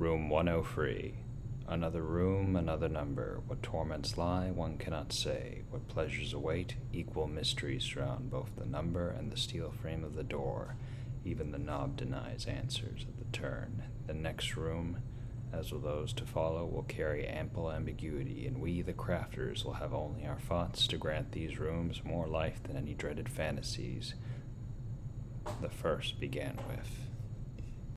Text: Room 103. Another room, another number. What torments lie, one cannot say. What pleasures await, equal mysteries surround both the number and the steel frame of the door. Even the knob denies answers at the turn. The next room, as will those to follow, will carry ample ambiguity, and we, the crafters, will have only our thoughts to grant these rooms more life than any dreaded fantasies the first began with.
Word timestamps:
Room 0.00 0.30
103. 0.30 1.12
Another 1.68 2.00
room, 2.00 2.56
another 2.56 2.88
number. 2.88 3.42
What 3.46 3.62
torments 3.62 4.16
lie, 4.16 4.50
one 4.50 4.78
cannot 4.78 5.12
say. 5.12 5.60
What 5.68 5.88
pleasures 5.88 6.32
await, 6.32 6.76
equal 6.90 7.26
mysteries 7.26 7.84
surround 7.84 8.30
both 8.30 8.48
the 8.56 8.64
number 8.64 9.10
and 9.10 9.30
the 9.30 9.36
steel 9.36 9.74
frame 9.82 10.02
of 10.02 10.14
the 10.14 10.22
door. 10.22 10.76
Even 11.22 11.52
the 11.52 11.58
knob 11.58 11.98
denies 11.98 12.46
answers 12.46 13.04
at 13.06 13.18
the 13.18 13.38
turn. 13.38 13.82
The 14.06 14.14
next 14.14 14.56
room, 14.56 15.02
as 15.52 15.70
will 15.70 15.80
those 15.80 16.14
to 16.14 16.24
follow, 16.24 16.64
will 16.64 16.84
carry 16.84 17.26
ample 17.26 17.70
ambiguity, 17.70 18.46
and 18.46 18.58
we, 18.58 18.80
the 18.80 18.94
crafters, 18.94 19.66
will 19.66 19.74
have 19.74 19.92
only 19.92 20.24
our 20.24 20.40
thoughts 20.40 20.86
to 20.86 20.96
grant 20.96 21.32
these 21.32 21.58
rooms 21.58 22.00
more 22.02 22.26
life 22.26 22.62
than 22.62 22.78
any 22.78 22.94
dreaded 22.94 23.28
fantasies 23.28 24.14
the 25.60 25.68
first 25.68 26.18
began 26.18 26.58
with. 26.70 26.88